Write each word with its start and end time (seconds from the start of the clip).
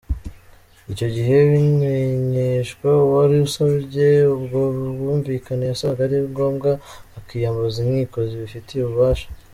Icyo 0.91 1.07
gihe 1.15 1.35
bimenyeshwa 1.49 2.89
uwari 3.05 3.35
wasabye 3.41 4.07
ubwo 4.35 4.59
bwumvikane 4.97 5.63
yasanga 5.71 5.99
ari 6.07 6.17
ngombwa 6.31 6.71
akiyambaza 7.17 7.77
inkiko 7.83 8.17
zibifitiye 8.29 8.81
ububasha. 8.85 9.27